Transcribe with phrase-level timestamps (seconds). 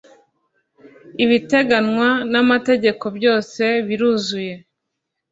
[1.23, 4.53] ibiteganywa n ‘amategeko byose biruzuye.